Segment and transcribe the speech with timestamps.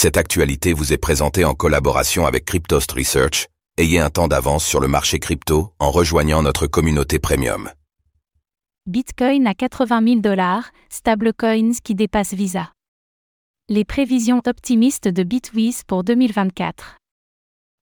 [0.00, 3.48] Cette actualité vous est présentée en collaboration avec Cryptost Research.
[3.78, 7.68] Ayez un temps d'avance sur le marché crypto en rejoignant notre communauté premium.
[8.86, 12.70] Bitcoin à 80 000 dollars, stablecoins qui dépassent Visa.
[13.68, 16.98] Les prévisions optimistes de Bitwiz pour 2024.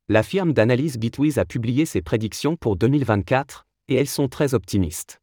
[0.09, 5.21] La firme d'analyse Bitwiz a publié ses prédictions pour 2024, et elles sont très optimistes.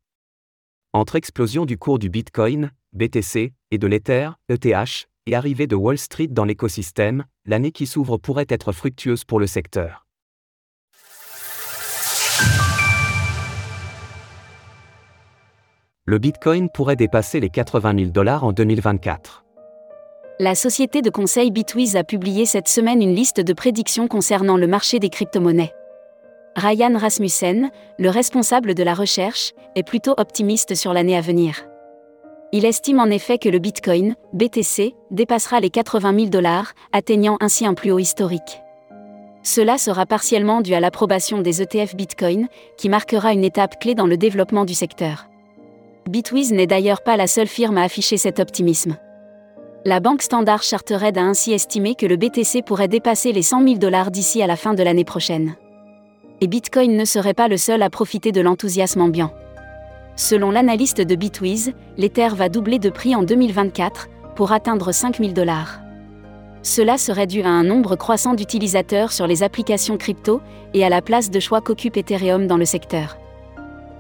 [0.94, 5.98] Entre explosion du cours du Bitcoin, BTC, et de l'Ether, ETH, et arrivée de Wall
[5.98, 10.06] Street dans l'écosystème, l'année qui s'ouvre pourrait être fructueuse pour le secteur.
[16.06, 19.46] Le Bitcoin pourrait dépasser les 80 000 dollars en 2024.
[20.40, 24.68] La société de conseil Bitwiz a publié cette semaine une liste de prédictions concernant le
[24.68, 25.74] marché des crypto-monnaies.
[26.56, 31.66] Ryan Rasmussen, le responsable de la recherche, est plutôt optimiste sur l'année à venir.
[32.56, 37.66] Il estime en effet que le Bitcoin, BTC, dépassera les 80 000 dollars, atteignant ainsi
[37.66, 38.62] un plus haut historique.
[39.42, 44.06] Cela sera partiellement dû à l'approbation des ETF Bitcoin, qui marquera une étape clé dans
[44.06, 45.26] le développement du secteur.
[46.08, 48.98] Bitwiz n'est d'ailleurs pas la seule firme à afficher cet optimisme.
[49.84, 53.76] La banque Standard Chartered a ainsi estimé que le BTC pourrait dépasser les 100 000
[53.80, 55.56] dollars d'ici à la fin de l'année prochaine.
[56.40, 59.32] Et Bitcoin ne serait pas le seul à profiter de l'enthousiasme ambiant.
[60.16, 65.80] Selon l'analyste de Bitwiz, l'Ether va doubler de prix en 2024, pour atteindre 5000 dollars.
[66.62, 70.42] Cela serait dû à un nombre croissant d'utilisateurs sur les applications crypto
[70.74, 73.18] et à la place de choix qu'occupe Ethereum dans le secteur.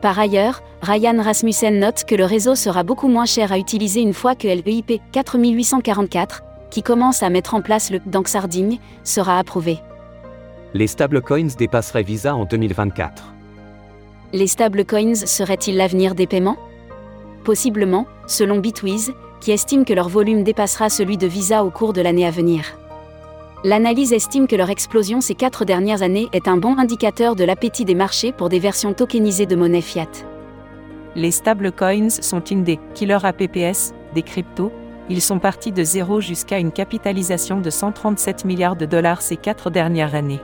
[0.01, 4.13] Par ailleurs, Ryan Rasmussen note que le réseau sera beaucoup moins cher à utiliser une
[4.13, 9.79] fois que l'EIP 4844, qui commence à mettre en place le Dank Sardine, sera approuvé.
[10.73, 13.33] Les stablecoins dépasseraient Visa en 2024
[14.33, 16.57] les stablecoins seraient-ils l'avenir des paiements?
[17.43, 22.01] Possiblement, selon Bitwiz, qui estime que leur volume dépassera celui de Visa au cours de
[22.01, 22.63] l'année à venir.
[23.63, 27.85] L'analyse estime que leur explosion ces quatre dernières années est un bon indicateur de l'appétit
[27.85, 30.09] des marchés pour des versions tokenisées de monnaie fiat.
[31.15, 34.71] Les stablecoins sont une des killer APPS des cryptos.
[35.09, 39.69] Ils sont partis de zéro jusqu'à une capitalisation de 137 milliards de dollars ces quatre
[39.69, 40.41] dernières années.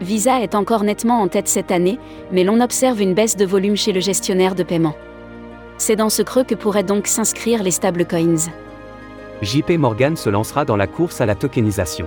[0.00, 1.98] Visa est encore nettement en tête cette année,
[2.32, 4.94] mais l'on observe une baisse de volume chez le gestionnaire de paiement.
[5.78, 8.50] C'est dans ce creux que pourraient donc s'inscrire les stablecoins.
[9.42, 12.06] JP Morgan se lancera dans la course à la tokenisation.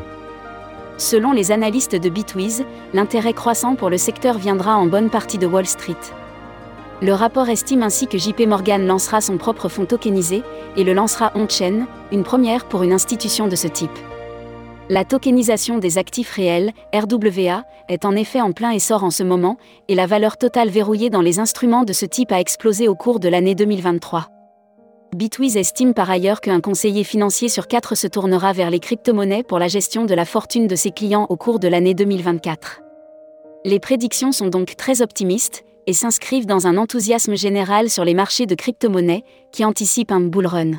[0.98, 5.46] Selon les analystes de Bitwiz, l'intérêt croissant pour le secteur viendra en bonne partie de
[5.46, 5.96] Wall Street.
[7.02, 10.42] Le rapport estime ainsi que JP Morgan lancera son propre fonds tokenisé
[10.75, 13.92] et le lancera on-chain, une première pour une institution de ce type.
[14.90, 19.58] La tokenisation des actifs réels, RWA, est en effet en plein essor en ce moment,
[19.90, 23.20] et la valeur totale verrouillée dans les instruments de ce type a explosé au cours
[23.20, 24.28] de l'année 2023.
[25.14, 29.59] Bitwiz estime par ailleurs qu'un conseiller financier sur quatre se tournera vers les crypto-monnaies pour
[29.59, 32.81] la gestion de la fortune de ses clients au cours de l'année 2024.
[33.66, 38.46] Les prédictions sont donc très optimistes et s'inscrivent dans un enthousiasme général sur les marchés
[38.46, 40.72] de crypto-monnaies qui anticipent un bull run.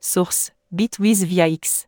[0.00, 1.87] Source Bitwiz via X.